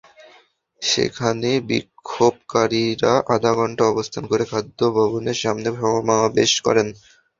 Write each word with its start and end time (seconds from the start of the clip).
সেখানে 0.81 1.49
বিক্ষোভকারীরা 1.69 3.13
আধা 3.35 3.51
ঘণ্টা 3.55 3.83
অবস্থান 3.87 4.23
করে 4.31 4.43
খাদ্য 4.45 4.79
ভবনের 4.97 5.37
সামনে 5.43 5.69
সমাবেশ 5.79 6.51
করেন। 6.65 6.87